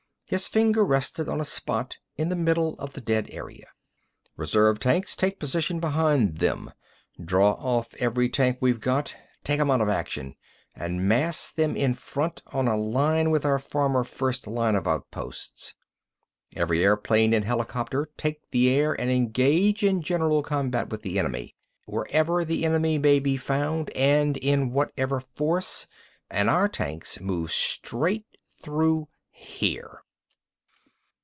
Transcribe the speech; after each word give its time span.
His 0.31 0.47
finger 0.47 0.85
rested 0.85 1.27
on 1.27 1.41
a 1.41 1.43
spot 1.43 1.97
in 2.15 2.29
the 2.29 2.37
middle 2.37 2.75
of 2.75 2.93
the 2.93 3.01
dead 3.01 3.27
area. 3.33 3.65
"Reserve 4.37 4.79
tanks 4.79 5.13
take 5.13 5.41
position 5.41 5.81
behind 5.81 6.37
them. 6.37 6.71
Draw 7.21 7.51
off 7.55 7.93
every 7.95 8.29
tank 8.29 8.59
we've 8.61 8.79
got—take 8.79 9.59
'em 9.59 9.69
out 9.69 9.81
of 9.81 9.89
action!—and 9.89 11.05
mass 11.05 11.49
them 11.49 11.75
in 11.75 11.93
front, 11.93 12.41
on 12.47 12.69
a 12.69 12.77
line 12.77 13.29
with 13.29 13.43
our 13.45 13.59
former 13.59 14.05
first 14.05 14.47
line 14.47 14.73
of 14.75 14.87
outposts. 14.87 15.73
Every 16.55 16.81
airplane 16.81 17.33
and 17.33 17.43
helicopter 17.43 18.09
take 18.15 18.39
the 18.51 18.69
air 18.69 18.93
and 18.93 19.11
engage 19.11 19.83
in 19.83 20.01
general 20.01 20.43
combat 20.43 20.89
with 20.91 21.01
the 21.01 21.19
enemy, 21.19 21.57
wherever 21.87 22.45
the 22.45 22.63
enemy 22.63 22.97
may 22.97 23.19
be 23.19 23.35
found 23.35 23.89
and 23.97 24.37
in 24.37 24.71
whatever 24.71 25.19
force. 25.19 25.87
And 26.29 26.49
our 26.49 26.69
tanks 26.69 27.19
move 27.19 27.51
straight 27.51 28.27
through 28.61 29.09
here!" 29.29 29.97